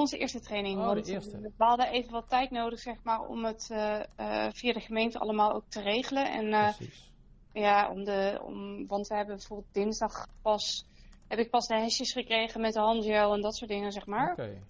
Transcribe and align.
onze 0.00 0.18
eerste 0.18 0.40
training. 0.40 0.78
Oh, 0.78 0.88
de 0.88 0.94
want 0.94 1.08
eerste. 1.08 1.40
We 1.40 1.64
hadden 1.64 1.90
even 1.90 2.12
wat 2.12 2.28
tijd 2.28 2.50
nodig, 2.50 2.78
zeg 2.78 3.02
maar, 3.02 3.20
om 3.20 3.44
het 3.44 3.70
eh, 3.70 4.00
eh, 4.16 4.52
via 4.52 4.72
de 4.72 4.80
gemeente 4.80 5.18
allemaal 5.18 5.52
ook 5.52 5.64
te 5.68 5.80
regelen. 5.80 6.32
En 6.32 6.52
eh, 6.52 6.76
Precies. 6.76 7.12
ja, 7.52 7.90
om 7.90 8.04
de, 8.04 8.40
om, 8.44 8.86
want 8.86 9.06
we 9.06 9.14
hebben 9.14 9.36
bijvoorbeeld 9.36 9.74
dinsdag 9.74 10.26
pas, 10.42 10.84
heb 11.28 11.38
ik 11.38 11.50
pas 11.50 11.66
de 11.66 11.74
hesjes 11.74 12.12
gekregen 12.12 12.60
met 12.60 12.72
de 12.72 12.80
handgel 12.80 13.34
en 13.34 13.40
dat 13.40 13.56
soort 13.56 13.70
dingen, 13.70 13.92
zeg 13.92 14.06
maar. 14.06 14.32
Oké, 14.32 14.62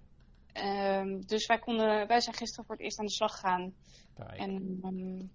Ehm, 0.52 1.20
dus 1.20 1.46
wij, 1.46 1.58
konden, 1.58 2.06
wij 2.06 2.20
zijn 2.20 2.36
gisteren 2.36 2.64
voor 2.64 2.74
het 2.74 2.84
eerst 2.84 2.98
aan 2.98 3.06
de 3.06 3.12
slag 3.12 3.32
gegaan. 3.32 3.74
kijk. 4.14 4.38
En 4.38 4.78
ehm, 4.82 5.26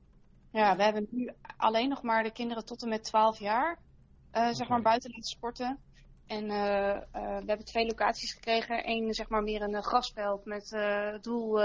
ja, 0.51 0.75
we 0.75 0.83
hebben 0.83 1.07
nu 1.09 1.31
alleen 1.57 1.89
nog 1.89 2.01
maar 2.01 2.23
de 2.23 2.31
kinderen 2.31 2.65
tot 2.65 2.83
en 2.83 2.89
met 2.89 3.03
12 3.03 3.39
jaar, 3.39 3.79
zeg 4.31 4.67
maar, 4.67 4.81
buiten 4.81 5.09
laten 5.09 5.23
sporten. 5.23 5.79
En 6.27 6.49
eh, 6.49 6.95
eh, 6.95 7.01
we 7.11 7.45
hebben 7.45 7.65
twee 7.65 7.85
locaties 7.85 8.33
gekregen. 8.33 8.89
Eén, 8.89 9.13
zeg 9.13 9.29
maar, 9.29 9.43
meer 9.43 9.61
een 9.61 9.75
eh, 9.75 9.81
grasveld 9.81 10.45
met 10.45 10.77
doel, 11.21 11.59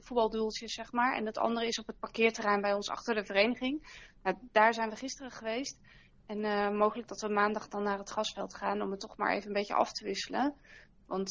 voetbaldoeltjes, 0.00 0.74
zeg 0.74 0.92
maar. 0.92 1.16
En 1.16 1.26
het 1.26 1.38
andere 1.38 1.66
is 1.66 1.78
op 1.78 1.86
het 1.86 1.98
parkeerterrein 1.98 2.60
bij 2.60 2.74
ons 2.74 2.88
achter 2.88 3.14
de 3.14 3.24
vereniging. 3.24 4.04
Nou, 4.22 4.36
daar 4.52 4.74
zijn 4.74 4.90
we 4.90 4.96
gisteren 4.96 5.30
geweest. 5.30 5.80
En 6.26 6.40
mogelijk 6.76 7.08
dat 7.08 7.20
we 7.20 7.28
maandag 7.28 7.68
dan 7.68 7.82
naar 7.82 7.98
het 7.98 8.10
grasveld 8.10 8.54
gaan 8.54 8.82
om 8.82 8.90
het 8.90 9.00
toch 9.00 9.16
maar 9.16 9.34
even 9.34 9.46
een 9.46 9.52
beetje 9.52 9.74
af 9.74 9.92
te 9.92 10.04
wisselen. 10.04 10.54
Want 11.06 11.30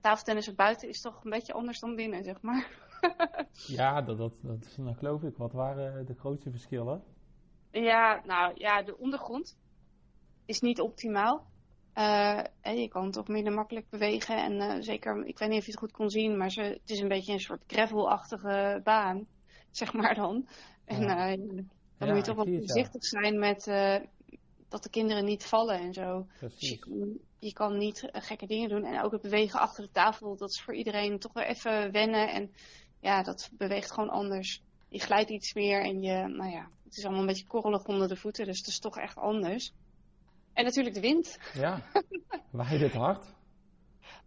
tafeltennis 0.00 0.54
buiten 0.54 0.88
is 0.88 1.00
toch 1.00 1.24
een 1.24 1.30
beetje 1.30 1.52
anders 1.52 1.80
dan 1.80 1.94
binnen, 1.94 2.24
zeg 2.24 2.40
maar. 2.40 2.66
Ja, 3.66 4.02
dat, 4.02 4.18
dat, 4.18 4.32
dat, 4.40 4.74
dat 4.76 4.96
geloof 4.96 5.22
ik. 5.22 5.36
Wat 5.36 5.52
waren 5.52 6.06
de 6.06 6.14
grootste 6.14 6.50
verschillen? 6.50 7.02
Ja, 7.70 8.22
nou 8.24 8.52
ja, 8.54 8.82
de 8.82 8.98
ondergrond 8.98 9.58
is 10.44 10.60
niet 10.60 10.80
optimaal. 10.80 11.46
Eh, 11.96 12.38
en 12.60 12.80
je 12.80 12.88
kan 12.88 13.10
toch 13.10 13.28
minder 13.28 13.52
makkelijk 13.52 13.90
bewegen. 13.90 14.36
En 14.36 14.60
eh, 14.60 14.76
zeker, 14.82 15.26
ik 15.26 15.38
weet 15.38 15.48
niet 15.48 15.58
of 15.58 15.64
je 15.64 15.70
het 15.70 15.80
goed 15.80 15.92
kon 15.92 16.10
zien, 16.10 16.36
maar 16.36 16.50
ze, 16.50 16.60
het 16.60 16.90
is 16.90 17.00
een 17.00 17.08
beetje 17.08 17.32
een 17.32 17.40
soort 17.40 17.62
gravelachtige 17.66 18.80
baan, 18.84 19.26
zeg 19.70 19.92
maar 19.92 20.14
dan. 20.14 20.48
En 20.84 21.00
Ja. 21.00 21.30
eh, 21.30 21.36
dan 21.36 21.66
Ja, 21.98 22.06
moet 22.14 22.26
je 22.26 22.32
toch 22.32 22.44
wel 22.44 22.54
voorzichtig 22.56 23.04
zijn 23.04 23.38
met 23.38 23.64
dat 24.68 24.82
de 24.82 24.90
kinderen 24.90 25.24
niet 25.24 25.44
vallen 25.44 25.78
en 25.78 25.92
zo. 25.92 26.26
Dus 26.40 26.52
je, 26.58 27.16
je 27.38 27.52
kan 27.52 27.78
niet 27.78 28.08
gekke 28.12 28.46
dingen 28.46 28.68
doen. 28.68 28.84
En 28.84 29.02
ook 29.02 29.12
het 29.12 29.22
bewegen 29.22 29.60
achter 29.60 29.84
de 29.84 29.90
tafel, 29.90 30.36
dat 30.36 30.50
is 30.50 30.60
voor 30.60 30.74
iedereen 30.74 31.18
toch 31.18 31.32
wel 31.32 31.44
even 31.44 31.92
wennen. 31.92 32.28
En 32.32 32.54
ja, 33.00 33.22
dat 33.22 33.50
beweegt 33.52 33.90
gewoon 33.90 34.10
anders. 34.10 34.62
Je 34.88 35.00
glijdt 35.00 35.30
iets 35.30 35.54
meer 35.54 35.82
en 35.82 36.02
je, 36.02 36.26
nou 36.26 36.50
ja, 36.50 36.68
het 36.84 36.96
is 36.96 37.02
allemaal 37.04 37.20
een 37.20 37.26
beetje 37.26 37.46
korrelig 37.46 37.84
onder 37.84 38.08
de 38.08 38.16
voeten. 38.16 38.46
Dus 38.46 38.58
het 38.58 38.66
is 38.66 38.78
toch 38.78 38.98
echt 38.98 39.16
anders. 39.16 39.72
En 40.56 40.64
natuurlijk 40.64 40.94
de 40.94 41.00
wind. 41.00 41.38
Ja, 41.54 41.80
waaide 42.50 42.84
het 42.84 42.94
hard? 42.94 43.34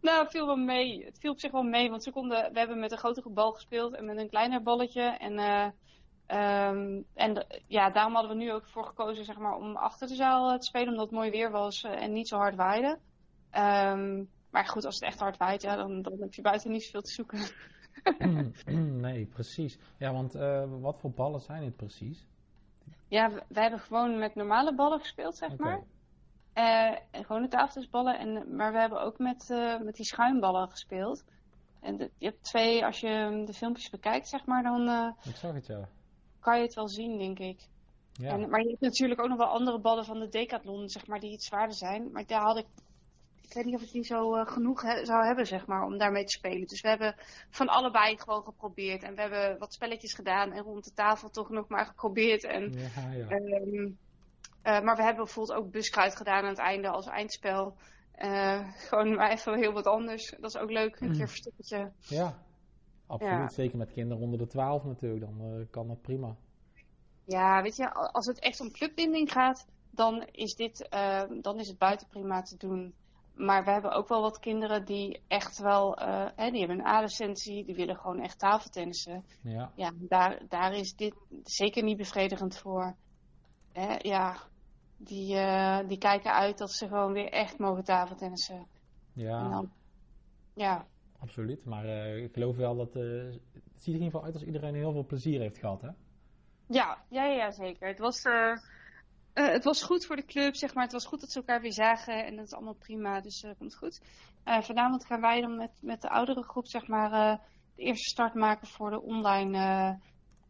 Nou, 0.02 0.22
het 0.24 0.32
viel 0.32 0.46
wel 0.46 0.56
mee. 0.56 1.06
Het 1.06 1.20
viel 1.20 1.32
op 1.32 1.40
zich 1.40 1.52
wel 1.52 1.64
mee, 1.64 1.90
want 1.90 2.04
ze 2.04 2.12
konden, 2.12 2.52
we 2.54 2.60
hebben 2.60 2.80
met 2.80 2.92
een 2.92 2.98
grotere 2.98 3.30
bal 3.30 3.52
gespeeld 3.52 3.94
en 3.96 4.06
met 4.06 4.18
een 4.18 4.30
kleiner 4.30 4.64
balletje. 4.64 5.02
En, 5.02 5.38
eh, 5.40 5.68
ehm, 6.26 7.02
en 7.14 7.34
de- 7.34 7.62
ja, 7.68 7.90
daarom 7.90 8.14
hadden 8.14 8.32
we 8.38 8.44
nu 8.44 8.54
ook 8.54 8.66
voor 8.68 8.86
gekozen 8.86 9.26
zeg 9.26 9.38
maar, 9.38 9.56
om 9.56 9.76
achter 9.76 10.08
de 10.08 10.16
zaal 10.16 10.52
eh, 10.52 10.58
te 10.58 10.66
spelen, 10.66 10.88
omdat 10.88 11.06
het 11.06 11.16
mooi 11.16 11.32
weer 11.32 11.52
was 11.52 11.84
eh, 11.84 12.02
en 12.04 12.14
niet 12.14 12.28
zo 12.28 12.38
hard 12.38 12.56
waaide. 12.56 13.00
Ehm, 13.52 14.24
maar 14.52 14.66
goed, 14.66 14.86
als 14.86 14.96
het 14.96 15.04
echt 15.04 15.20
hard 15.20 15.38
waait, 15.38 15.62
ja, 15.62 15.76
dan, 15.76 16.02
dan 16.02 16.20
heb 16.20 16.34
je 16.34 16.42
buiten 16.42 16.72
niet 16.72 16.84
zoveel 16.84 17.02
te 17.02 17.12
zoeken. 17.12 17.40
nee, 19.02 19.26
precies. 19.26 19.78
Ja, 19.98 20.14
want 20.14 20.34
wat 20.82 21.00
voor 21.00 21.12
ballen 21.12 21.42
zijn 21.42 21.64
het 21.64 21.76
precies? 21.76 22.28
Ja, 23.08 23.30
we, 23.32 23.44
wij 23.48 23.62
hebben 23.62 23.80
gewoon 23.80 24.20
met 24.20 24.36
normale 24.36 24.76
ballen 24.76 25.00
gespeeld, 25.00 25.36
zeg 25.36 25.58
maar. 25.58 25.84
Eh, 26.60 26.98
en 27.12 27.26
gewoon 27.26 27.42
de 27.42 27.48
tafeltennisballen. 27.48 28.20
En, 28.20 28.56
maar 28.56 28.72
we 28.72 28.80
hebben 28.80 29.02
ook 29.02 29.18
met, 29.18 29.50
eh, 29.50 29.80
met 29.80 29.96
die 29.96 30.06
schuimballen 30.06 30.70
gespeeld. 30.70 31.24
En 31.82 31.98
de- 31.98 32.12
je 32.18 32.26
hebt 32.26 32.44
twee, 32.44 32.86
als 32.86 33.00
je 33.00 33.44
de 33.46 33.54
filmpjes 33.54 33.90
bekijkt, 33.90 34.28
zeg 34.28 34.46
maar, 34.46 34.64
dan 34.64 34.88
eh, 34.88 35.08
Ik 35.32 35.36
zag 35.36 35.54
het, 35.54 35.68
ja. 35.68 35.88
kan 36.40 36.58
je 36.58 36.64
het 36.64 36.74
wel 36.74 36.88
zien, 36.88 37.18
denk 37.18 37.40
ik. 37.40 37.68
Ja, 38.14 38.30
En, 38.30 38.50
maar 38.50 38.62
je 38.62 38.68
hebt 38.70 38.82
natuurlijk 38.82 39.22
ook 39.22 39.28
nog 39.30 39.38
wel 39.38 39.48
andere 39.48 39.80
ballen 39.80 40.06
van 40.06 40.20
de 40.20 40.30
Decathlon, 40.30 40.90
zeg 40.90 41.08
maar, 41.08 41.20
die 41.20 41.32
iets 41.32 41.46
zwaarder 41.46 41.76
zijn. 41.76 42.12
Maar 42.12 42.26
daar 42.26 42.42
had 42.42 42.58
ik, 42.58 42.66
ik 43.42 43.54
weet 43.54 43.66
niet 43.66 43.76
of 43.76 43.82
ik 43.82 43.92
die 43.92 44.04
zo 44.04 44.36
eh, 44.36 44.48
genoeg 44.48 44.82
he- 44.82 45.06
zou 45.06 45.26
hebben, 45.26 45.48
zeg 45.48 45.66
maar, 45.66 45.84
om 45.86 45.98
daarmee 45.98 46.24
te 46.24 46.32
spelen. 46.38 46.68
Dus 46.68 46.82
we 46.82 46.88
hebben 46.90 47.16
van 47.50 47.68
allebei 47.68 48.18
gewoon 48.20 48.44
geprobeerd. 48.44 49.04
En 49.04 49.16
we 49.16 49.22
hebben 49.22 49.60
wat 49.60 49.74
spelletjes 49.74 50.14
gedaan 50.14 50.52
en 50.52 50.64
rond 50.64 50.84
de 50.84 50.94
tafel 50.94 51.30
toch 51.30 51.50
nog 51.50 51.68
maar 51.68 51.86
geprobeerd. 51.86 52.44
En 52.44 52.72
ja, 52.72 53.12
ja. 53.12 53.28
Ehm, 53.28 53.90
eh, 54.62 54.82
maar 54.82 54.96
we 54.96 55.04
hebben 55.04 55.24
bijvoorbeeld 55.24 55.58
ook 55.60 55.72
buskruid 55.72 56.16
gedaan 56.16 56.44
aan 56.44 56.50
het 56.50 56.58
einde 56.58 56.90
als 56.90 57.06
eindspel. 57.08 57.76
Eh, 58.12 58.68
gewoon 58.88 59.16
maar 59.16 59.32
even 59.32 59.58
heel 59.58 59.74
wat 59.74 59.88
anders. 59.88 60.34
Dat 60.40 60.56
is 60.56 60.58
ook 60.62 60.72
leuk, 60.72 61.00
een 61.00 61.12
keer 61.12 61.28
verstoppertje. 61.28 61.92
ja. 62.00 62.48
Absoluut, 63.08 63.34
Ja. 63.38 63.50
zeker 63.50 63.78
met 63.78 63.92
kinderen 63.92 64.24
onder 64.24 64.40
de 64.40 64.48
12 64.48 64.84
natuurlijk, 64.84 65.22
dan 65.22 65.42
eh, 65.42 65.66
kan 65.72 65.88
dat 65.88 66.02
prima. 66.02 66.36
Ja, 67.26 67.62
weet 67.62 67.76
je, 67.76 67.94
als 67.94 68.26
het 68.26 68.40
echt 68.40 68.60
om 68.62 68.72
clubbinding 68.72 69.32
gaat, 69.32 69.68
dan 69.92 70.28
is, 70.32 70.56
dit, 70.56 70.88
dan 71.42 71.60
is 71.60 71.68
het 71.68 71.78
buiten 71.78 72.08
prima 72.08 72.42
te 72.42 72.58
doen. 72.58 72.94
Maar 73.34 73.64
we 73.64 73.72
hebben 73.72 73.92
ook 73.92 74.08
wel 74.08 74.22
wat 74.22 74.40
kinderen 74.40 74.86
die 74.86 75.22
echt 75.28 75.58
wel, 75.60 75.98
hè, 76.36 76.52
die 76.52 76.60
hebben 76.60 76.80
een 76.80 76.86
A-licentie, 76.86 77.66
die 77.66 77.76
willen 77.76 77.96
gewoon 77.98 78.20
echt 78.20 78.40
tafeltennissen. 78.40 79.26
Ja, 79.42 79.72
Ja, 79.76 79.92
daar, 79.96 80.42
daar 80.50 80.74
is 80.74 80.96
dit 80.96 81.16
zeker 81.44 81.84
niet 81.84 81.98
bevredigend 81.98 82.58
voor. 82.58 82.96
Hè, 83.74 83.96
ja, 83.98 84.36
die, 85.00 85.36
eh, 85.36 85.88
die 85.88 85.98
kijken 85.98 86.34
uit 86.34 86.58
dat 86.58 86.72
ze 86.72 86.88
gewoon 86.88 87.14
weer 87.14 87.30
echt 87.30 87.58
mogen 87.58 87.84
tafeltennissen. 87.84 88.56
En 88.56 88.68
ja 89.14 89.50
dan, 89.50 89.72
ja, 90.54 90.88
absoluut. 91.20 91.66
Maar 91.66 91.86
eh, 91.86 92.24
ik 92.24 92.34
geloof 92.34 92.56
wel 92.56 92.76
dat, 92.76 92.96
eh, 92.96 93.04
het 93.54 93.82
ziet 93.82 93.88
er 93.88 94.00
in 94.00 94.06
ieder 94.06 94.06
geval 94.06 94.24
uit 94.24 94.34
als 94.34 94.44
iedereen 94.44 94.76
heel 94.76 94.92
veel 94.92 95.06
plezier 95.06 95.40
heeft 95.40 95.58
gehad, 95.58 95.82
hè? 95.82 95.90
ja, 96.68 97.04
ja, 97.10 97.26
ja, 97.26 97.52
zeker. 97.52 97.88
Het 97.88 98.00
was, 98.00 98.22
eh, 98.22 98.52
eh, 99.34 99.48
het 99.48 99.64
was 99.64 99.84
goed 99.84 100.06
voor 100.06 100.16
de 100.16 100.26
club, 100.26 100.56
zeg 100.56 100.74
maar. 100.74 100.84
Het 100.84 100.94
was 100.94 101.06
goed 101.06 101.22
dat 101.22 101.32
ze 101.32 101.40
elkaar 101.40 101.62
weer 101.62 101.74
zagen 101.74 102.26
en 102.26 102.36
dat 102.36 102.46
is 102.46 102.54
allemaal 102.54 102.74
prima, 102.74 103.22
dus 103.22 103.42
dat 103.42 103.58
komt 103.58 103.76
goed. 103.76 104.02
Eh, 104.44 104.62
vanavond 104.62 105.06
gaan 105.06 105.22
wij 105.22 105.42
dan 105.42 105.58
met, 105.58 105.72
met 105.82 106.02
de 106.02 106.10
oudere 106.10 106.44
groep, 106.44 106.68
zeg 106.68 106.88
maar, 106.88 107.12
eh, 107.12 107.40
de 107.76 107.82
eerste 107.84 108.10
start 108.10 108.34
maken 108.34 108.68
voor 108.68 108.90
de 108.90 109.02
online 109.02 109.58
eh 109.58 109.94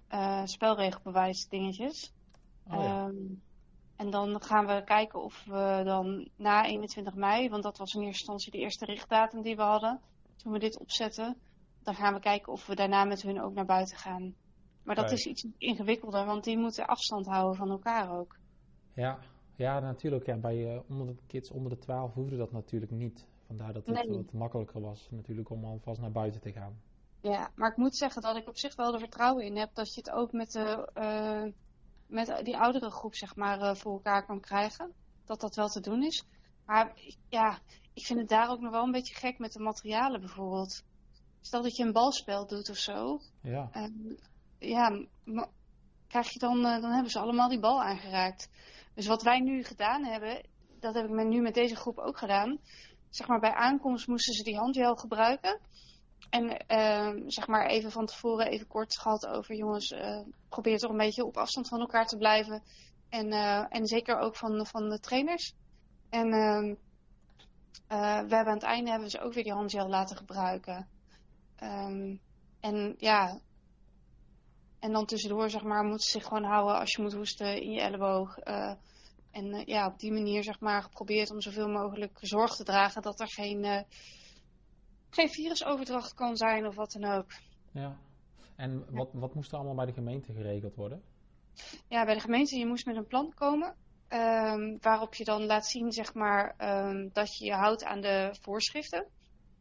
eh, 0.10 0.46
spelregelbewijs 0.46 1.48
dingetjes. 1.48 2.14
Oh, 2.68 2.84
ja. 2.84 3.06
Ehm, 3.06 3.16
en 4.00 4.10
dan 4.10 4.42
gaan 4.42 4.66
we 4.66 4.84
kijken 4.84 5.24
of 5.24 5.46
we 5.46 5.82
dan 5.84 6.30
na 6.36 6.66
21 6.66 7.16
mei, 7.16 7.50
want 7.50 7.64
dat 7.64 7.78
was 7.78 7.94
in 7.94 8.02
eerste 8.02 8.18
instantie 8.18 8.52
de 8.52 8.58
eerste 8.58 8.86
richtdatum 8.86 9.42
die 9.42 9.56
we 9.56 9.62
hadden 9.62 10.00
toen 10.36 10.52
we 10.52 10.60
dit 10.60 10.80
opzetten. 10.80 11.38
Dan 11.84 11.96
gaan 11.96 12.14
we 12.14 12.20
kijken 12.20 12.54
of 12.54 12.68
we 12.68 12.76
daarna 12.76 13.04
met 13.04 13.22
hun 13.22 13.42
ook 13.42 13.54
naar 13.54 13.66
buiten 13.66 13.98
gaan. 13.98 14.36
Maar 14.84 14.96
dat 14.96 15.12
is 15.12 15.26
iets 15.26 15.48
ingewikkelder, 15.58 16.26
want 16.26 16.44
die 16.44 16.58
moeten 16.58 16.88
afstand 16.88 17.26
houden 17.26 17.56
van 17.56 17.70
elkaar 17.70 18.18
ook. 18.20 18.36
ja. 18.94 19.20
ja, 19.56 19.80
natuurlijk. 19.80 20.26
Ja, 20.26 20.38
bij 20.38 20.74
eh, 20.74 20.80
onder 20.90 21.08
de 21.08 21.22
kids 21.28 21.52
onder 21.52 21.72
de 21.72 21.78
12 21.78 22.14
hoefde 22.14 22.38
dat 22.38 22.52
natuurlijk 22.52 22.92
niet. 22.92 23.28
Vandaar 23.48 23.74
dat 23.74 23.86
het 23.86 23.96
Nee. 23.96 24.18
wat 24.18 24.34
makkelijker 24.34 24.82
was 24.82 25.08
natuurlijk 25.12 25.50
om 25.50 25.66
alvast 25.66 26.02
naar 26.02 26.12
buiten 26.12 26.42
te 26.42 26.52
gaan. 26.52 26.82
Ja, 27.22 27.52
maar 27.56 27.72
ik 27.72 27.78
moet 27.78 27.96
zeggen 27.96 28.22
dat 28.22 28.36
ik 28.36 28.48
op 28.48 28.58
zich 28.58 28.76
wel 28.76 28.94
er 28.94 29.00
vertrouwen 29.00 29.46
in 29.46 29.58
heb 29.58 29.70
dat 29.74 29.94
je 29.94 30.02
het 30.02 30.12
ook 30.12 30.32
met, 30.32 30.52
de, 30.52 30.90
eh, 30.94 31.44
met 32.10 32.42
die 32.44 32.58
oudere 32.58 32.92
groep 32.92 33.16
zeg 33.16 33.36
maar, 33.36 33.62
eh, 33.62 33.76
voor 33.76 33.92
elkaar 33.92 34.26
kan 34.26 34.40
krijgen. 34.40 34.94
Dat 35.26 35.40
dat 35.40 35.56
wel 35.56 35.68
te 35.68 35.80
doen 35.80 36.04
is. 36.04 36.26
Maar 36.66 36.94
ja, 37.30 37.60
ik 37.94 38.06
vind 38.06 38.20
het 38.20 38.30
daar 38.30 38.50
ook 38.50 38.60
nog 38.60 38.72
wel 38.72 38.84
een 38.84 38.92
beetje 38.92 39.16
gek 39.16 39.40
met 39.40 39.54
de 39.54 39.60
materialen 39.60 40.20
bijvoorbeeld. 40.20 40.84
Stel 41.42 41.62
dat 41.62 41.76
je 41.76 41.84
een 41.84 41.94
balspel 41.94 42.48
doet 42.48 42.70
of 42.70 42.78
zo. 42.78 43.20
Ja, 43.42 43.70
ja, 44.60 45.06
krijg 46.08 46.34
je 46.34 46.40
dan, 46.40 46.66
eh, 46.66 46.82
dan 46.82 46.92
hebben 46.92 47.12
ze 47.12 47.20
allemaal 47.20 47.50
die 47.50 47.60
bal 47.60 47.84
aangeraakt. 47.84 48.50
Dus 48.94 49.08
wat 49.08 49.24
wij 49.24 49.40
nu 49.40 49.64
gedaan 49.64 50.06
hebben, 50.06 50.42
dat 50.80 50.94
heb 50.94 51.06
ik 51.06 51.12
met, 51.12 51.28
nu 51.28 51.42
met 51.42 51.54
deze 51.54 51.76
groep 51.76 51.98
ook 51.98 52.18
gedaan. 52.18 52.60
Zeg 53.10 53.28
maar 53.28 53.40
bij 53.40 53.54
aankomst 53.54 54.08
moesten 54.08 54.34
ze 54.34 54.44
die 54.44 54.58
handgel 54.58 54.96
gebruiken. 54.96 55.60
En 56.30 56.58
eh, 56.68 57.12
zeg 57.28 57.48
maar 57.48 57.66
even 57.66 57.92
van 57.92 58.06
tevoren 58.06 58.48
even 58.48 58.68
kort 58.68 59.00
gehad 59.00 59.28
over 59.28 59.56
jongens, 59.56 59.92
eh, 59.92 60.20
probeer 60.50 60.78
toch 60.78 60.92
een 60.92 60.98
beetje 60.98 61.26
op 61.26 61.38
afstand 61.38 61.68
van 61.68 61.80
elkaar 61.80 62.06
te 62.06 62.18
blijven. 62.18 62.64
En, 63.10 63.32
eh, 63.32 63.66
en 63.70 63.88
zeker 63.88 64.20
ook 64.20 64.36
van, 64.36 64.66
van 64.66 64.90
de 64.90 65.00
trainers. 65.00 65.54
En 66.10 66.32
ehm, 66.32 66.76
eh, 67.88 68.20
we 68.28 68.36
hebben 68.36 68.48
aan 68.48 68.54
het 68.54 68.64
einde 68.64 68.90
hebben 68.90 69.10
ze 69.10 69.22
ook 69.22 69.34
weer 69.34 69.44
die 69.44 69.54
handgel 69.54 69.88
laten 69.90 70.18
gebruiken. 70.18 70.88
Ehm, 71.56 72.16
en 72.60 72.96
ja, 72.98 73.40
en 74.80 74.92
dan 74.92 75.06
tussendoor, 75.06 75.50
zeg 75.50 75.64
maar, 75.64 75.84
moeten 75.84 76.06
ze 76.06 76.12
zich 76.12 76.28
gewoon 76.28 76.44
houden 76.44 76.80
als 76.80 76.92
je 76.92 77.02
moet 77.02 77.14
hoesten 77.14 77.62
in 77.62 77.72
je 77.72 77.82
elleboog. 77.82 78.38
en 79.32 79.64
ja, 79.66 79.88
op 79.88 80.00
die 80.00 80.12
manier, 80.12 80.44
zeg 80.44 80.60
maar, 80.60 80.84
geprobeerd 80.84 81.32
om 81.32 81.42
zoveel 81.42 81.68
mogelijk 81.68 82.18
zorg 82.22 82.56
te 82.56 82.64
dragen 82.64 83.02
dat 83.02 83.20
er 83.20 83.28
geen, 83.28 83.86
geen 85.10 85.30
virusoverdracht 85.30 86.14
kan 86.14 86.38
zijn 86.38 86.68
of 86.68 86.76
wat 86.76 86.92
dan 86.92 87.12
ook. 87.12 87.32
ja. 87.72 87.98
En 88.56 88.86
wat, 88.90 89.10
wat 89.14 89.36
moest 89.36 89.52
er 89.52 89.58
allemaal 89.58 89.76
bij 89.76 89.86
de 89.86 89.94
gemeente 89.94 90.34
geregeld 90.34 90.76
worden? 90.76 91.02
Ja, 91.88 92.06
bij 92.06 92.14
de 92.14 92.20
gemeente, 92.20 92.58
je 92.58 92.66
moest 92.66 92.86
met 92.86 92.96
een 92.96 93.08
plan 93.08 93.34
komen. 93.34 93.76
ehm, 94.08 94.78
waarop 94.82 95.16
je 95.16 95.24
dan 95.24 95.46
laat 95.46 95.66
zien, 95.66 95.92
zeg 95.92 96.14
maar, 96.14 96.54
ehm, 96.58 97.08
dat 97.14 97.38
je 97.38 97.46
je 97.46 97.54
houdt 97.54 97.84
aan 97.84 98.02
de 98.02 98.36
voorschriften. 98.42 99.08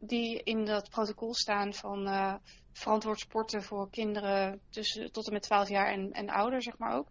die 0.01 0.43
in 0.43 0.65
dat 0.65 0.89
protocol 0.89 1.33
staan 1.33 1.73
van 1.73 2.07
uh, 2.07 2.35
verantwoord 2.71 3.19
sporten 3.19 3.63
voor 3.63 3.89
kinderen 3.89 4.61
tussen, 4.69 5.11
tot 5.11 5.27
en 5.27 5.33
met 5.33 5.41
12 5.41 5.69
jaar 5.69 5.87
en, 5.87 6.11
en 6.11 6.29
ouder, 6.29 6.61
zeg 6.61 6.77
maar 6.77 6.97
ook. 6.97 7.07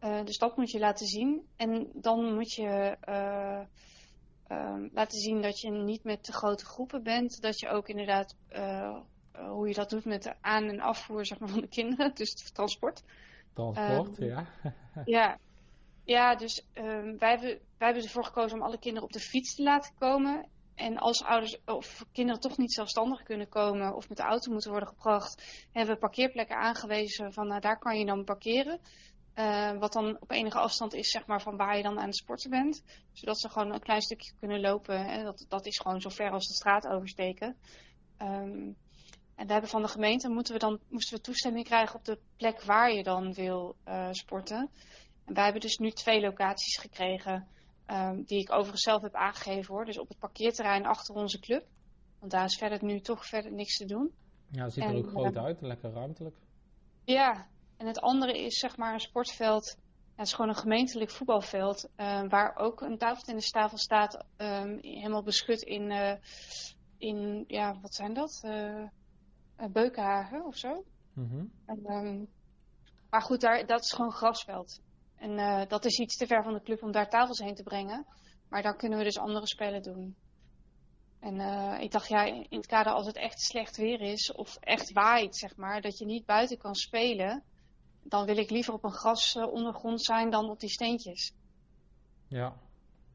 Uh, 0.00 0.24
dus 0.24 0.38
dat 0.38 0.56
moet 0.56 0.70
je 0.70 0.78
laten 0.78 1.06
zien. 1.06 1.46
En 1.56 1.90
dan 1.94 2.34
moet 2.34 2.52
je 2.52 2.96
uh, 3.08 3.60
laten 4.92 5.18
zien 5.18 5.42
dat 5.42 5.60
je 5.60 5.70
niet 5.70 6.04
met 6.04 6.24
te 6.24 6.32
grote 6.32 6.64
groepen 6.64 7.02
bent. 7.02 7.40
Dat 7.40 7.60
je 7.60 7.68
ook 7.68 7.88
inderdaad, 7.88 8.36
hoe 9.32 9.68
je 9.68 9.74
dat 9.74 9.90
doet 9.90 10.04
met 10.04 10.22
de 10.22 10.34
aan- 10.40 10.68
en 10.68 10.80
afvoer 10.80 11.26
zeg 11.26 11.38
maar, 11.38 11.48
van 11.48 11.60
de 11.60 11.68
kinderen, 11.68 12.14
dus 12.14 12.30
het 12.30 12.54
transport. 12.54 13.02
Transport, 13.54 14.16
ja. 14.16 14.46
ja. 15.04 15.38
Ja, 16.04 16.34
dus 16.34 16.66
wij, 17.18 17.30
hebben, 17.30 17.58
wij 17.78 17.86
hebben 17.86 18.02
ervoor 18.02 18.24
gekozen 18.24 18.58
om 18.58 18.64
alle 18.64 18.78
kinderen 18.78 19.08
op 19.08 19.12
de 19.12 19.20
fiets 19.20 19.54
te 19.54 19.62
laten 19.62 19.94
komen. 19.98 20.48
En 20.76 20.96
als 20.98 21.24
ouders 21.24 21.58
of 21.64 22.04
kinderen 22.12 22.40
toch 22.40 22.56
niet 22.58 22.72
zelfstandig 22.72 23.22
kunnen 23.22 23.48
komen 23.48 23.94
of 23.94 24.08
met 24.08 24.16
de 24.16 24.24
auto 24.24 24.52
moeten 24.52 24.70
worden 24.70 24.88
gebracht, 24.88 25.66
hebben 25.72 25.94
we 25.94 26.00
parkeerplekken 26.00 26.56
aangewezen 26.56 27.32
van 27.32 27.46
nou, 27.46 27.60
daar 27.60 27.78
kan 27.78 27.98
je 27.98 28.06
dan 28.06 28.24
parkeren. 28.24 28.80
Uh, 29.38 29.78
wat 29.78 29.92
dan 29.92 30.16
op 30.20 30.30
enige 30.30 30.58
afstand 30.58 30.94
is 30.94 31.10
zeg 31.10 31.26
maar, 31.26 31.42
van 31.42 31.56
waar 31.56 31.76
je 31.76 31.82
dan 31.82 31.98
aan 31.98 32.06
het 32.06 32.16
sporten 32.16 32.50
bent. 32.50 32.84
Zodat 33.12 33.40
ze 33.40 33.48
gewoon 33.48 33.72
een 33.72 33.80
klein 33.80 34.00
stukje 34.00 34.32
kunnen 34.38 34.60
lopen. 34.60 35.06
En 35.06 35.24
dat, 35.24 35.46
dat 35.48 35.66
is 35.66 35.78
gewoon 35.78 36.00
zo 36.00 36.08
ver 36.08 36.30
als 36.30 36.46
de 36.46 36.54
straat 36.54 36.86
oversteken. 36.86 37.56
Um, 38.22 38.76
en 39.34 39.46
we 39.46 39.52
hebben 39.52 39.70
van 39.70 39.82
de 39.82 39.88
gemeente 39.88 40.28
moeten 40.28 40.52
we 40.52 40.58
dan, 40.58 40.80
moesten 40.88 41.16
we 41.16 41.22
toestemming 41.22 41.64
krijgen 41.64 41.96
op 41.96 42.04
de 42.04 42.18
plek 42.36 42.62
waar 42.62 42.92
je 42.92 43.02
dan 43.02 43.32
wil 43.32 43.76
uh, 43.88 44.08
sporten. 44.10 44.70
En 45.24 45.34
wij 45.34 45.44
hebben 45.44 45.62
dus 45.62 45.78
nu 45.78 45.90
twee 45.90 46.20
locaties 46.20 46.78
gekregen. 46.78 47.48
Um, 47.86 48.24
die 48.24 48.40
ik 48.40 48.52
overigens 48.52 48.82
zelf 48.82 49.02
heb 49.02 49.14
aangegeven 49.14 49.74
hoor. 49.74 49.84
Dus 49.84 49.98
op 49.98 50.08
het 50.08 50.18
parkeerterrein 50.18 50.86
achter 50.86 51.14
onze 51.14 51.38
club. 51.38 51.66
Want 52.18 52.32
daar 52.32 52.44
is 52.44 52.56
verder 52.56 52.84
nu 52.84 53.00
toch 53.00 53.26
verder 53.26 53.52
niks 53.52 53.76
te 53.76 53.84
doen. 53.84 54.14
Ja, 54.50 54.64
het 54.64 54.72
ziet 54.72 54.82
er 54.82 54.90
en, 54.90 54.96
ook 54.96 55.08
groot 55.08 55.36
uit, 55.36 55.60
lekker 55.60 55.92
ruimtelijk. 55.92 56.36
Ja, 57.04 57.46
en 57.76 57.86
het 57.86 58.00
andere 58.00 58.44
is 58.44 58.58
zeg 58.58 58.76
maar 58.76 58.92
een 58.92 59.00
sportveld. 59.00 59.76
Ja, 59.76 60.22
het 60.22 60.26
is 60.26 60.32
gewoon 60.32 60.50
een 60.50 60.56
gemeentelijk 60.56 61.10
voetbalveld. 61.10 61.88
Uh, 61.96 62.28
waar 62.28 62.56
ook 62.56 62.80
een 62.80 62.98
tafeltennistafel 62.98 63.78
staat. 63.78 64.24
Um, 64.36 64.78
helemaal 64.80 65.22
beschut 65.22 65.62
in, 65.62 65.90
uh, 65.90 66.12
in, 66.98 67.44
ja, 67.46 67.78
wat 67.80 67.94
zijn 67.94 68.14
dat? 68.14 68.44
Beukenhagen 69.72 70.44
of 70.44 70.56
zo. 70.56 70.84
Mm 71.12 71.28
-hmm. 71.28 71.52
en, 71.66 71.92
um, 71.92 72.28
maar 73.10 73.22
goed, 73.22 73.40
daar, 73.40 73.66
dat 73.66 73.84
is 73.84 73.92
gewoon 73.92 74.12
grasveld. 74.12 74.80
En 75.16 75.66
dat 75.68 75.84
is 75.84 75.98
iets 75.98 76.16
te 76.16 76.26
ver 76.26 76.42
van 76.42 76.52
de 76.52 76.62
club 76.62 76.82
om 76.82 76.92
daar 76.92 77.08
tafels 77.08 77.38
heen 77.38 77.54
te 77.54 77.62
brengen. 77.62 78.06
Maar 78.48 78.62
daar 78.62 78.76
kunnen 78.76 78.98
we 78.98 79.04
dus 79.04 79.18
andere 79.18 79.46
spellen 79.46 79.82
doen. 79.82 80.16
En 81.20 81.34
uh, 81.34 81.80
ik 81.80 81.90
dacht, 81.90 82.08
ja, 82.08 82.24
in 82.24 82.46
het 82.50 82.66
kader 82.66 82.92
als 82.92 83.06
het 83.06 83.16
echt 83.16 83.40
slecht 83.40 83.76
weer 83.76 84.00
is, 84.00 84.32
of 84.32 84.56
echt 84.56 84.92
waait, 84.92 85.36
zeg 85.36 85.56
maar, 85.56 85.80
dat 85.80 85.98
je 85.98 86.04
niet 86.04 86.26
buiten 86.26 86.58
kan 86.58 86.74
spelen, 86.74 87.44
dan 88.08 88.26
wil 88.26 88.36
ik 88.36 88.50
liever 88.50 88.72
op 88.72 88.84
een 88.84 88.92
grasondergrond 88.92 90.02
zijn 90.02 90.30
dan 90.30 90.50
op 90.50 90.60
die 90.60 90.70
steentjes. 90.70 91.32
Ja. 92.28 92.56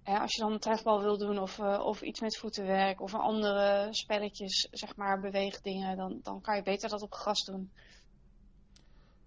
Als 0.03 0.35
je 0.35 0.41
dan 0.41 0.51
een 0.51 0.59
trefbal 0.59 1.01
wil 1.01 1.17
doen, 1.17 1.39
of, 1.39 1.57
uh, 1.57 1.79
of 1.85 2.01
iets 2.01 2.19
met 2.19 2.37
voetenwerk, 2.37 3.01
of 3.01 3.15
andere 3.15 3.87
spelletjes, 3.89 4.67
zeg 4.71 4.95
maar, 4.95 5.19
beweegdingen, 5.19 5.97
dan, 5.97 6.19
dan 6.23 6.41
kan 6.41 6.55
je 6.55 6.63
beter 6.63 6.89
dat 6.89 7.01
op 7.01 7.13
gras 7.13 7.45
doen. 7.45 7.71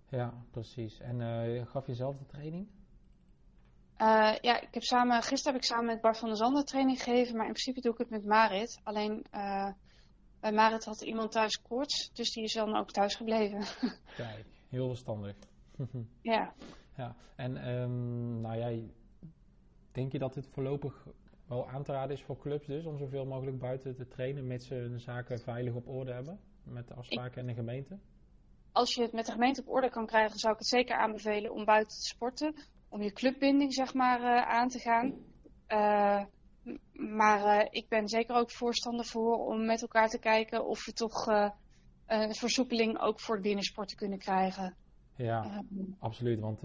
Ja, 0.08 0.34
precies. 0.50 1.00
En 1.00 1.20
uh, 1.20 1.66
gaf 1.66 1.86
je 1.86 1.94
zelf 1.94 2.16
de 2.16 2.26
training? 2.26 2.68
Uh, 3.98 4.34
ja, 4.40 4.60
ik 4.60 4.74
heb 4.74 4.82
samen, 4.82 5.22
gisteren 5.22 5.52
heb 5.52 5.62
ik 5.62 5.68
samen 5.68 5.84
met 5.84 6.00
Bart 6.00 6.18
van 6.18 6.28
der 6.28 6.36
Zanden 6.36 6.64
training 6.64 7.02
gegeven, 7.02 7.36
maar 7.36 7.46
in 7.46 7.52
principe 7.52 7.80
doe 7.80 7.92
ik 7.92 7.98
het 7.98 8.10
met 8.10 8.24
Marit. 8.24 8.80
Alleen 8.82 9.26
uh, 9.32 9.72
bij 10.40 10.52
Marit 10.52 10.84
had 10.84 11.02
iemand 11.02 11.32
thuis 11.32 11.62
koorts, 11.62 12.10
dus 12.12 12.32
die 12.32 12.44
is 12.44 12.52
dan 12.52 12.76
ook 12.76 12.90
thuis 12.90 13.14
gebleven. 13.14 13.64
Kijk, 14.16 14.46
heel 14.68 14.88
verstandig. 14.88 15.36
Ja. 16.20 16.54
Ja, 16.96 17.16
en 17.36 17.68
um, 17.68 18.40
nou 18.40 18.58
jij, 18.58 18.90
denk 19.92 20.12
je 20.12 20.18
dat 20.18 20.34
dit 20.34 20.48
voorlopig 20.48 21.08
wel 21.46 21.68
aan 21.68 21.82
te 21.82 21.92
raden 21.92 22.16
is 22.16 22.22
voor 22.22 22.38
clubs 22.38 22.66
dus, 22.66 22.84
om 22.84 22.98
zoveel 22.98 23.26
mogelijk 23.26 23.58
buiten 23.58 23.94
te 23.94 24.08
trainen, 24.08 24.46
mits 24.46 24.66
ze 24.66 24.74
hun 24.74 25.00
zaken 25.00 25.38
veilig 25.38 25.74
op 25.74 25.88
orde 25.88 26.12
hebben, 26.12 26.40
met 26.64 26.88
de 26.88 26.94
afspraken 26.94 27.40
en 27.40 27.46
de 27.46 27.54
gemeente? 27.54 27.98
als 28.74 28.94
je 28.94 29.02
het 29.02 29.12
met 29.12 29.26
de 29.26 29.32
gemeente 29.32 29.60
op 29.60 29.68
orde 29.68 29.90
kan 29.90 30.06
krijgen, 30.06 30.38
zou 30.38 30.52
ik 30.52 30.58
het 30.58 30.68
zeker 30.68 30.96
aanbevelen 30.96 31.52
om 31.52 31.64
buiten 31.64 31.96
te 31.96 32.04
sporten. 32.04 32.54
Om 32.88 33.02
je 33.02 33.12
clubbinding 33.12 33.74
zeg 33.74 33.94
maar 33.94 34.20
uh, 34.20 34.42
aan 34.42 34.68
te 34.68 34.78
gaan. 34.78 35.14
Uh, 35.68 36.24
maar 36.92 37.60
uh, 37.62 37.66
ik 37.70 37.88
ben 37.88 38.08
zeker 38.08 38.34
ook 38.34 38.50
voorstander 38.50 39.04
voor 39.04 39.46
om 39.46 39.66
met 39.66 39.82
elkaar 39.82 40.08
te 40.08 40.18
kijken 40.18 40.66
of 40.66 40.84
we 40.84 40.92
toch 40.92 41.26
een 42.06 42.34
versoepeling 42.34 43.00
ook 43.00 43.20
voor 43.20 43.36
de 43.36 43.42
binnensporten 43.42 43.96
kunnen 43.96 44.18
krijgen. 44.18 44.76
Ja, 45.16 45.64
absoluut. 45.98 46.40
Want 46.40 46.62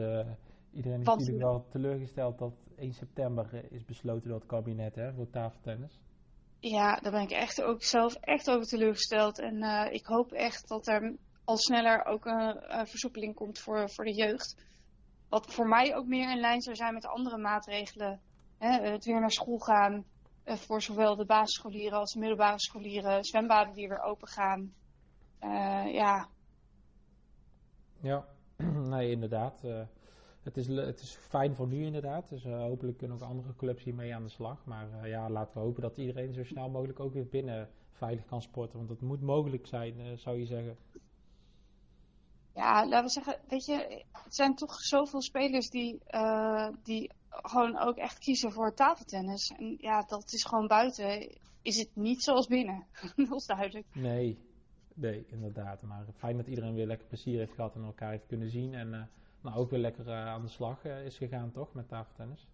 iedereen 0.72 1.00
is 1.00 1.06
natuurlijk 1.06 1.38
wel 1.38 1.66
teleurgesteld 1.70 2.38
dat 2.38 2.54
1 2.76 2.94
september 2.94 3.72
is 3.72 3.86
besloten 3.86 4.30
door 4.30 4.40
het 4.40 4.48
kabinet 4.48 4.96
hè, 4.96 5.14
voor 5.14 5.30
tafeltennis. 5.30 6.00
Ja, 6.60 6.96
daar 6.96 7.12
ben 7.12 7.22
ik 7.22 7.32
echt 7.32 7.62
ook 7.62 7.84
zelf 7.84 8.16
echt 8.16 8.50
over 8.50 8.68
teleurgesteld. 8.68 9.40
En 9.40 9.64
ik 9.94 10.06
hoop 10.06 10.32
echt 10.32 10.68
dat 10.68 10.88
er 10.88 11.16
al 11.44 11.58
sneller 11.58 12.06
ook 12.06 12.26
een, 12.26 12.78
een, 12.80 12.88
versoepeling 12.88 13.36
komt 13.36 13.60
voor, 13.60 13.90
voor 13.90 14.06
de 14.06 14.14
jeugd. 14.14 14.56
Wat 15.30 15.54
voor 15.54 15.68
mij 15.68 15.96
ook 15.96 16.06
meer 16.06 16.32
in 16.32 16.40
lijn 16.40 16.62
zou 16.62 16.76
zijn 16.76 16.94
met 16.94 17.06
andere 17.06 17.38
maatregelen. 17.38 18.22
Hè, 18.58 18.90
het 18.92 19.06
weer 19.06 19.20
naar 19.20 19.32
school 19.32 19.58
gaan 19.58 20.06
uh, 20.46 20.56
voor 20.56 20.82
zowel 20.82 21.16
de 21.16 21.26
basisscholieren 21.26 22.00
als 22.00 22.14
de 22.14 22.20
middelbare 22.20 22.60
scholieren. 22.60 23.24
Zwembaden 23.24 23.74
die 23.74 23.88
weer 23.88 24.02
open 24.02 24.28
gaan. 24.28 24.74
Ja. 25.92 26.28
Ja, 28.02 28.26
nee, 28.90 29.12
inderdaad. 29.12 29.62
Uh, 29.66 29.82
het, 30.44 30.58
is, 30.58 30.68
het 30.68 31.02
is 31.02 31.12
fijn 31.12 31.56
voor 31.56 31.68
nu 31.68 31.86
inderdaad. 31.86 32.30
Dus 32.30 32.44
hopelijk 32.44 32.98
kunnen 32.98 33.18
ook 33.18 33.24
andere 33.24 33.56
clubs 33.56 33.84
hiermee 33.84 34.16
aan 34.16 34.24
de 34.24 34.30
slag. 34.30 34.66
Maar 34.66 35.08
ja, 35.08 35.30
laten 35.30 35.54
we 35.54 35.60
hopen 35.60 35.82
dat 35.82 35.98
iedereen 35.98 36.34
zo 36.34 36.44
snel 36.44 36.70
mogelijk 36.70 37.00
ook 37.00 37.14
weer 37.14 37.28
binnen 37.28 37.70
veilig 37.92 38.26
kan 38.26 38.42
sporten. 38.42 38.78
Want 38.78 38.90
het 38.90 39.02
moet 39.02 39.22
mogelijk 39.22 39.68
zijn, 39.68 40.18
zou 40.18 40.38
je 40.38 40.46
zeggen. 40.46 40.78
Ja, 42.56 42.88
laten 42.88 43.06
we 43.06 43.12
zeggen, 43.12 43.38
weet 43.48 43.66
je, 43.66 44.04
het 44.12 44.36
zijn 44.36 44.56
toch 44.56 44.80
zoveel 44.80 45.22
spelers 45.22 45.70
die, 45.70 46.02
die 46.84 47.12
gewoon 47.30 47.78
ook 47.78 47.96
echt 47.96 48.20
kiezen 48.20 48.52
voor 48.52 48.74
tafeltennis. 48.74 49.54
En 49.58 49.76
ja, 49.78 50.02
dat 50.02 50.34
is 50.34 50.44
gewoon 50.44 50.68
buiten, 50.68 51.38
is 51.62 51.78
het 51.78 51.90
niet 51.94 52.24
zoals 52.24 52.48
binnen. 52.48 52.86
dat 53.16 53.40
is 53.40 53.46
duidelijk. 53.46 53.86
Nee, 53.94 54.49
nee, 55.00 55.26
inderdaad. 55.28 55.82
Maar 55.82 56.06
fijn 56.16 56.38
dat 56.38 56.48
iedereen 56.48 56.74
weer 56.74 56.86
lekker 56.86 57.08
plezier 57.08 57.38
heeft 57.38 57.54
gehad 57.54 57.76
en 57.76 57.84
elkaar 57.84 58.12
heeft 58.12 58.28
kunnen 58.28 58.50
zien. 58.50 58.74
En 58.74 58.88
uh, 58.88 59.02
nou, 59.42 59.58
ook 59.58 59.70
weer 59.70 59.80
lekker 59.80 60.08
uh, 60.08 60.26
aan 60.26 60.42
de 60.42 60.48
slag 60.48 60.84
is 60.86 61.18
gegaan, 61.18 61.52
toch, 61.52 61.74
met 61.74 61.88
tafeltennis? 61.88 62.48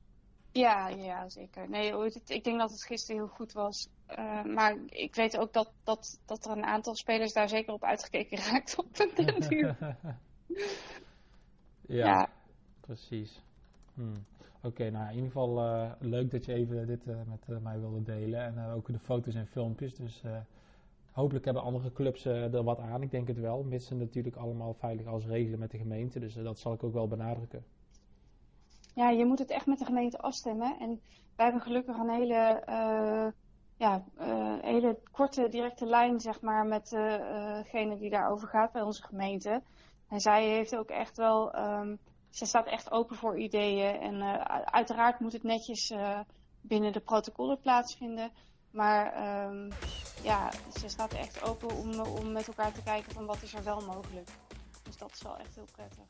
Ja, 0.52 0.88
ja, 0.88 1.30
zeker. 1.30 1.70
Nee, 1.70 2.12
ik 2.26 2.44
denk 2.44 2.60
dat 2.60 2.72
het 2.72 2.84
gisteren 2.84 3.22
heel 3.22 3.34
goed 3.36 3.52
was. 3.54 3.90
Maar 4.46 4.78
ik 4.86 5.16
weet 5.16 5.38
ook 5.38 5.54
dat, 5.54 5.72
dat, 5.84 6.20
dat 6.26 6.46
er 6.46 6.52
een 6.52 6.64
aantal 6.64 6.96
spelers 6.96 7.34
daar 7.34 7.50
zeker 7.50 7.74
op 7.74 7.84
uitgekeken 7.84 8.38
raakt 8.52 8.78
op 8.78 9.00
een 9.00 9.12
ja, 11.82 12.06
ja, 12.06 12.30
precies. 12.80 13.42
Hmm. 13.94 14.26
Oké, 14.58 14.68
okay, 14.68 14.90
nou 14.90 15.08
in 15.08 15.16
ieder 15.16 15.32
geval 15.32 15.56
leuk 16.00 16.32
dat 16.32 16.46
je 16.46 16.54
even 16.54 16.88
dit 16.88 17.06
met 17.06 17.62
mij 17.62 17.80
wilde 17.80 18.04
delen. 18.04 18.40
En 18.42 18.70
ook 18.70 18.88
de 18.88 19.00
foto's 19.00 19.36
en 19.36 19.48
filmpjes. 19.48 19.96
Dus 19.96 20.24
hopelijk 21.16 21.46
hebben 21.46 21.64
andere 21.64 21.92
clubs 21.92 22.26
er 22.26 22.64
wat 22.64 22.80
aan. 22.80 23.02
Ik 23.02 23.12
denk 23.12 23.28
het 23.28 23.40
wel. 23.40 23.64
Mits 23.64 23.88
ze 23.88 23.96
natuurlijk 23.96 24.36
allemaal 24.36 24.74
veilig 24.74 25.06
als 25.06 25.26
regelen 25.26 25.60
met 25.60 25.72
de 25.72 25.78
gemeente. 25.78 26.20
Dus 26.20 26.34
dat 26.34 26.60
zal 26.60 26.74
ik 26.74 26.84
ook 26.84 26.94
wel 26.94 27.08
benadrukken 27.08 27.64
ja, 28.96 29.10
je 29.10 29.26
moet 29.26 29.40
het 29.40 29.50
echt 29.50 29.66
met 29.66 29.80
de 29.80 29.86
gemeente 29.86 30.18
afstemmen. 30.18 30.80
En 30.80 31.02
wij 31.36 31.46
hebben 31.46 31.62
gelukkig 31.62 31.98
een 31.98 32.10
hele, 32.10 32.64
uh, 32.70 33.28
ja, 33.78 34.04
hele 34.62 35.00
korte, 35.12 35.50
directe 35.50 35.86
lijn, 35.86 36.20
zeg 36.20 36.42
maar, 36.42 36.66
met 36.66 36.90
degene 36.90 37.98
die 37.98 38.10
daarover 38.10 38.48
gaat 38.48 38.72
bij 38.72 38.82
onze 38.82 39.04
gemeente. 39.04 39.62
En 40.10 40.20
zij 40.20 40.48
heeft 40.48 40.76
ook 40.76 40.90
echt 40.90 41.18
wel, 41.18 41.58
um, 41.58 42.00
zij 42.30 42.48
staat 42.48 42.68
echt 42.68 42.92
open 42.92 43.16
voor 43.16 43.40
ideeën. 43.40 44.00
En 44.00 44.22
uiteraard 44.72 45.20
moet 45.20 45.34
het 45.34 45.44
netjes 45.44 45.94
binnen 46.62 46.94
de 46.94 47.00
protocollen 47.00 47.60
plaatsvinden. 47.60 48.32
Maar 48.76 49.06
um, 49.48 49.70
ja, 50.22 50.52
ze 50.80 50.88
staat 50.88 51.14
echt 51.14 51.44
open 51.44 51.76
om, 51.76 52.00
om 52.00 52.32
met 52.32 52.48
elkaar 52.48 52.72
te 52.72 52.84
kijken 52.84 53.12
van 53.12 53.26
wat 53.26 53.42
is 53.42 53.54
er 53.54 53.64
wel 53.64 53.82
mogelijk. 53.82 54.30
Dus 54.84 54.98
dat 54.98 55.12
is 55.14 55.22
wel 55.22 55.38
echt 55.38 55.56
heel 55.56 55.68
prettig. 55.72 56.04